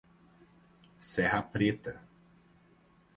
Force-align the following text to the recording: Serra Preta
Serra 1.07 1.43
Preta 1.43 2.01